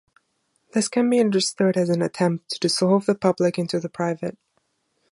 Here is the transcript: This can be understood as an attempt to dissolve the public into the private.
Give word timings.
This 0.73 0.87
can 0.87 1.11
be 1.11 1.19
understood 1.19 1.77
as 1.77 1.89
an 1.89 2.01
attempt 2.01 2.49
to 2.49 2.59
dissolve 2.59 3.05
the 3.05 3.13
public 3.13 3.59
into 3.59 3.79
the 3.79 3.87
private. 3.87 4.35